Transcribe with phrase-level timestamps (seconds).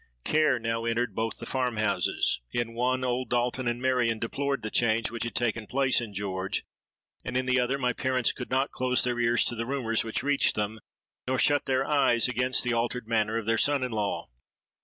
[0.23, 2.39] Care now entered both the farm houses.
[2.51, 6.65] In one, old Dalton and Marion deplored the change which had taken place in George;
[7.23, 10.23] and in the other, my parents could not close their ears to the rumours which
[10.23, 10.79] reached them,
[11.27, 14.27] nor shut their eyes against the altered manner of their son in law.